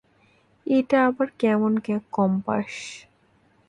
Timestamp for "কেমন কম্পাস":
1.39-2.71